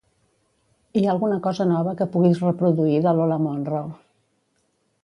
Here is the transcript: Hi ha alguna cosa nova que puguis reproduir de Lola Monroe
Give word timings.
Hi 1.01 1.03
ha 1.07 1.11
alguna 1.15 1.37
cosa 1.49 1.67
nova 1.73 1.93
que 2.01 2.09
puguis 2.17 2.43
reproduir 2.47 2.99
de 3.07 3.15
Lola 3.21 3.39
Monroe 3.47 3.95